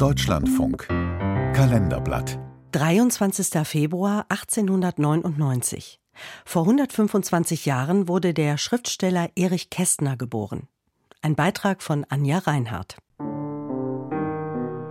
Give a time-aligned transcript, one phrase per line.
[0.00, 2.38] Deutschlandfunk Kalenderblatt
[2.72, 3.66] 23.
[3.68, 6.00] Februar 1899.
[6.46, 10.68] Vor 125 Jahren wurde der Schriftsteller Erich Kästner geboren.
[11.20, 12.96] Ein Beitrag von Anja Reinhardt.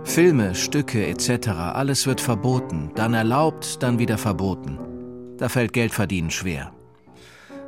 [0.04, 4.78] Filme, Stücke etc., alles wird verboten, dann erlaubt, dann wieder verboten.
[5.38, 6.72] Da fällt Geldverdienen schwer.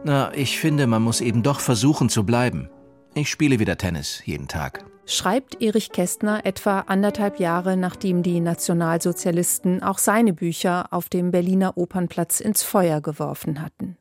[0.05, 2.71] Na, ich finde, man muss eben doch versuchen zu bleiben.
[3.15, 9.83] Ich spiele wieder Tennis jeden Tag schreibt Erich Kästner etwa anderthalb Jahre nachdem die Nationalsozialisten
[9.83, 13.97] auch seine Bücher auf dem Berliner Opernplatz ins Feuer geworfen hatten.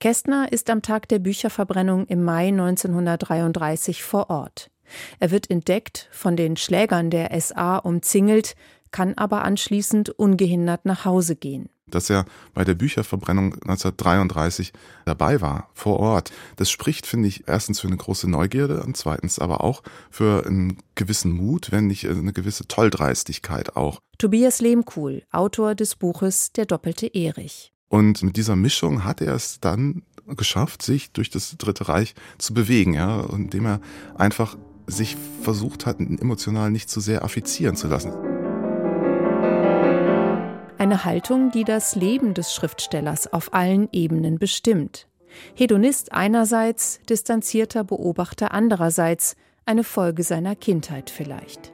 [0.00, 4.70] Kästner ist am Tag der Bücherverbrennung im Mai 1933 vor Ort.
[5.20, 8.54] Er wird entdeckt, von den Schlägern der SA umzingelt,
[8.90, 14.72] kann aber anschließend ungehindert nach Hause gehen dass er bei der Bücherverbrennung 1933
[15.04, 16.32] dabei war, vor Ort.
[16.56, 20.78] Das spricht, finde ich, erstens für eine große Neugierde und zweitens aber auch für einen
[20.94, 24.00] gewissen Mut, wenn nicht eine gewisse Tolldreistigkeit auch.
[24.18, 27.72] Tobias Lehmkuhl, Autor des Buches Der doppelte Erich.
[27.88, 32.54] Und mit dieser Mischung hat er es dann geschafft, sich durch das Dritte Reich zu
[32.54, 33.80] bewegen, ja, indem er
[34.16, 38.33] einfach sich versucht hat, emotional nicht zu sehr affizieren zu lassen.
[40.84, 45.08] Eine Haltung, die das Leben des Schriftstellers auf allen Ebenen bestimmt.
[45.54, 51.72] Hedonist einerseits, distanzierter Beobachter andererseits, eine Folge seiner Kindheit vielleicht.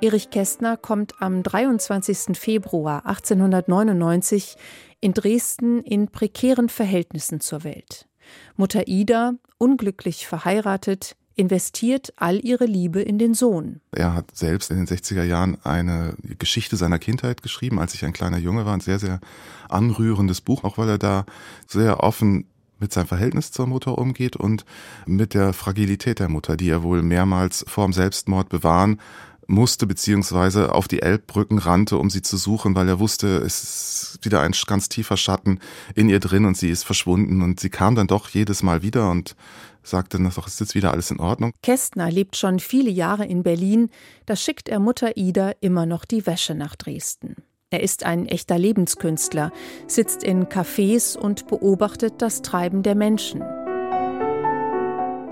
[0.00, 2.36] Erich Kästner kommt am 23.
[2.36, 4.56] Februar 1899
[5.00, 8.08] in Dresden in prekären Verhältnissen zur Welt.
[8.56, 13.80] Mutter Ida, unglücklich verheiratet, investiert all ihre Liebe in den Sohn.
[13.92, 18.12] Er hat selbst in den 60er Jahren eine Geschichte seiner Kindheit geschrieben, als ich ein
[18.12, 18.74] kleiner Junge war.
[18.74, 19.20] Ein sehr, sehr
[19.68, 21.24] anrührendes Buch, auch weil er da
[21.66, 22.46] sehr offen
[22.78, 24.64] mit seinem Verhältnis zur Mutter umgeht und
[25.06, 29.00] mit der Fragilität der Mutter, die er wohl mehrmals vorm Selbstmord bewahren
[29.46, 34.24] musste, beziehungsweise auf die Elbbrücken rannte, um sie zu suchen, weil er wusste, es ist
[34.24, 35.58] wieder ein ganz tiefer Schatten
[35.94, 39.10] in ihr drin und sie ist verschwunden und sie kam dann doch jedes Mal wieder
[39.10, 39.34] und
[39.82, 41.52] sagte doch, ist jetzt wieder alles in Ordnung.
[41.62, 43.90] Kästner lebt schon viele Jahre in Berlin,
[44.26, 47.36] da schickt er Mutter Ida immer noch die Wäsche nach Dresden.
[47.70, 49.50] Er ist ein echter Lebenskünstler,
[49.86, 53.40] sitzt in Cafés und beobachtet das Treiben der Menschen.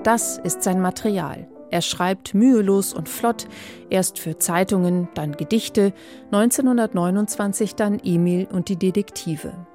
[0.03, 1.47] Das ist sein Material.
[1.71, 3.47] Er schreibt mühelos und flott,
[3.91, 5.93] erst für Zeitungen, dann Gedichte,
[6.33, 9.67] 1929 dann Emil und die Detektive.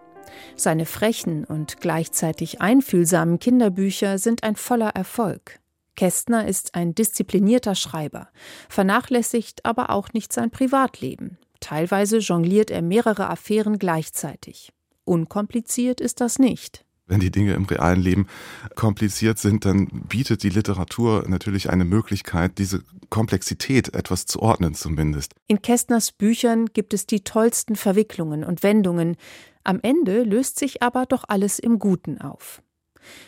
[0.55, 5.59] Seine frechen und gleichzeitig einfühlsamen Kinderbücher sind ein voller Erfolg.
[5.95, 8.27] Kästner ist ein disziplinierter Schreiber,
[8.67, 11.37] vernachlässigt aber auch nicht sein Privatleben.
[11.61, 14.71] Teilweise jongliert er mehrere Affären gleichzeitig.
[15.05, 16.84] Unkompliziert ist das nicht.
[17.07, 18.27] Wenn die Dinge im realen Leben
[18.75, 25.35] kompliziert sind, dann bietet die Literatur natürlich eine Möglichkeit, diese Komplexität etwas zu ordnen zumindest.
[25.47, 29.17] In Kästners Büchern gibt es die tollsten Verwicklungen und Wendungen.
[29.63, 32.63] Am Ende löst sich aber doch alles im Guten auf.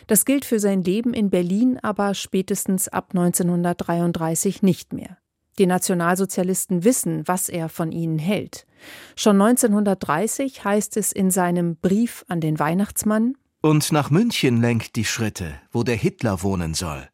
[0.08, 5.18] Das gilt für sein Leben in Berlin aber spätestens ab 1933 nicht mehr.
[5.60, 8.66] Die Nationalsozialisten wissen, was er von ihnen hält.
[9.14, 15.04] Schon 1930 heißt es in seinem Brief an den Weihnachtsmann und nach München lenkt die
[15.04, 17.08] Schritte, wo der Hitler wohnen soll.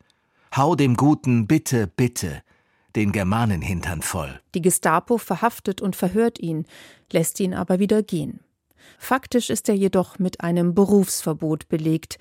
[0.54, 2.42] Hau dem Guten bitte, bitte,
[2.94, 4.40] den Germanenhintern voll.
[4.54, 6.66] Die Gestapo verhaftet und verhört ihn,
[7.10, 8.40] lässt ihn aber wieder gehen.
[8.98, 12.18] Faktisch ist er jedoch mit einem Berufsverbot belegt.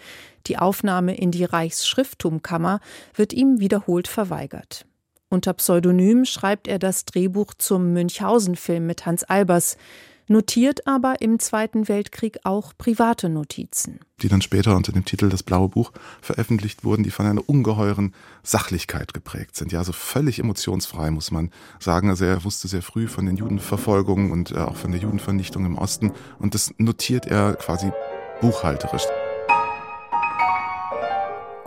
[0.48, 2.80] Die Aufnahme in die Reichsschrifttumkammer
[3.14, 4.86] wird ihm wiederholt verweigert.
[5.30, 9.78] Unter Pseudonym schreibt er das Drehbuch zum Münchhausen-Film mit Hans Albers
[10.34, 14.02] notiert aber im Zweiten Weltkrieg auch private Notizen.
[14.22, 18.14] Die dann später unter dem Titel Das Blaue Buch veröffentlicht wurden, die von einer ungeheuren
[18.44, 19.72] Sachlichkeit geprägt sind.
[19.72, 22.10] Ja, so also völlig emotionsfrei, muss man sagen.
[22.10, 25.78] Also er wusste sehr früh von den Judenverfolgungen und äh, auch von der Judenvernichtung im
[25.78, 26.12] Osten.
[26.40, 27.92] Und das notiert er quasi
[28.42, 29.04] buchhalterisch.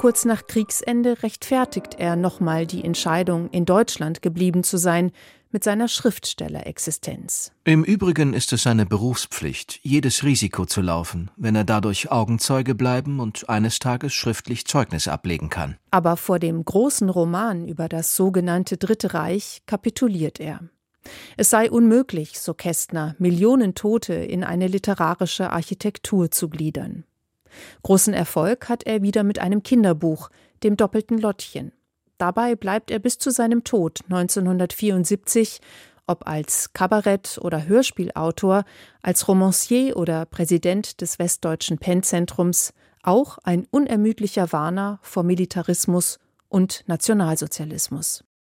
[0.07, 5.11] Kurz nach Kriegsende rechtfertigt er nochmal die Entscheidung, in Deutschland geblieben zu sein,
[5.51, 7.51] mit seiner Schriftstellerexistenz.
[7.65, 13.19] Im Übrigen ist es seine Berufspflicht, jedes Risiko zu laufen, wenn er dadurch Augenzeuge bleiben
[13.19, 15.77] und eines Tages schriftlich Zeugnis ablegen kann.
[15.91, 20.61] Aber vor dem großen Roman über das sogenannte Dritte Reich kapituliert er.
[21.37, 27.03] Es sei unmöglich, so Kästner, Millionen Tote in eine literarische Architektur zu gliedern.
[27.83, 30.31] Großen Erfolg hat er wieder mit einem Kinderbuch,
[30.63, 31.73] dem doppelten Lottchen.
[32.19, 35.61] Dabei bleibt er bis zu seinem Tod 1974,
[36.07, 38.65] ob als Kabarett- oder Hörspielautor,
[39.03, 42.73] als Romancier oder Präsident des Westdeutschen Pennzentrums,
[43.03, 46.19] auch ein unermüdlicher Warner vor Militarismus
[46.49, 48.25] und Nationalsozialismus.